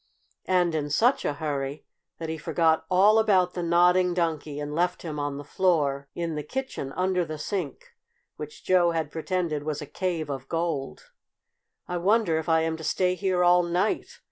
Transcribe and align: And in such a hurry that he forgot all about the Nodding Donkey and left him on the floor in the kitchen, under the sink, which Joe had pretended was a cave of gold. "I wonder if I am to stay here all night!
And 0.47 0.73
in 0.73 0.89
such 0.89 1.23
a 1.25 1.33
hurry 1.35 1.85
that 2.17 2.27
he 2.27 2.35
forgot 2.39 2.87
all 2.89 3.19
about 3.19 3.53
the 3.53 3.61
Nodding 3.61 4.15
Donkey 4.15 4.59
and 4.59 4.73
left 4.73 5.03
him 5.03 5.19
on 5.19 5.37
the 5.37 5.43
floor 5.43 6.09
in 6.15 6.33
the 6.33 6.41
kitchen, 6.41 6.91
under 6.93 7.23
the 7.23 7.37
sink, 7.37 7.89
which 8.35 8.63
Joe 8.63 8.89
had 8.93 9.11
pretended 9.11 9.61
was 9.61 9.79
a 9.79 9.85
cave 9.85 10.27
of 10.27 10.47
gold. 10.49 11.11
"I 11.87 11.97
wonder 11.97 12.39
if 12.39 12.49
I 12.49 12.61
am 12.61 12.77
to 12.77 12.83
stay 12.83 13.13
here 13.13 13.43
all 13.43 13.61
night! 13.61 14.17